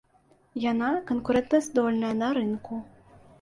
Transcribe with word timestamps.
Яна 0.71 0.87
канкурэнтаздольная 1.11 2.11
на 2.23 2.31
рынку. 2.39 2.81